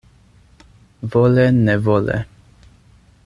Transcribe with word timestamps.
Vole-nevole. 1.11 2.17